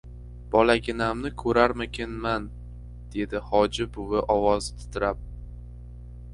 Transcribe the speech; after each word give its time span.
—Bolaginamni 0.53 1.31
ko‘rarmikinman?— 1.41 2.49
dedi 3.17 3.45
Hoji 3.53 3.89
buvi 4.01 4.25
ovozi 4.39 4.77
titrab. 4.81 5.25